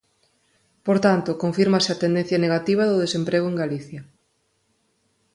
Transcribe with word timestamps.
Por 0.85 0.97
tanto, 1.05 1.39
confírmase 1.43 1.89
a 1.91 1.99
tendencia 2.03 2.41
negativa 2.45 2.83
do 2.87 3.01
desemprego 3.03 3.47
en 3.49 3.59
Galicia. 3.63 4.01